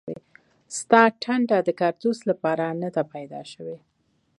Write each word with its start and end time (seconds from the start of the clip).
ستا 0.77 1.01
ټنډه 1.21 1.57
د 1.63 1.69
کاړتوس 1.79 2.19
لپاره 2.29 2.65
نه 2.81 2.89
ده 2.95 3.03
پیدا 3.13 3.41
شوې 3.51 3.77